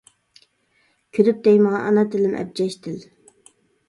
كۈلۈپ 1.17 1.43
دەيمەن 1.47 1.75
ئانا 1.79 2.05
تىلىم 2.15 2.33
ئەبجەش 2.39 2.79
تىل. 2.87 2.97